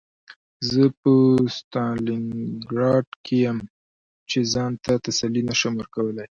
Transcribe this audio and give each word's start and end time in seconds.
زه 0.69 0.83
په 1.01 1.13
ستالینګراډ 1.57 3.07
کې 3.25 3.35
یم 3.45 3.57
چې 4.29 4.39
ځان 4.53 4.71
ته 4.83 4.93
تسلي 5.05 5.41
نشم 5.49 5.73
ورکولی 5.77 6.27